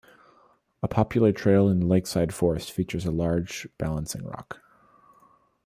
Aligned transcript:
A 0.81 0.87
popular 0.87 1.31
trail 1.31 1.69
in 1.69 1.79
the 1.81 1.85
lakeside 1.85 2.33
forest 2.33 2.71
features 2.71 3.05
a 3.05 3.11
large 3.11 3.67
balancing 3.77 4.25
rock. 4.25 4.59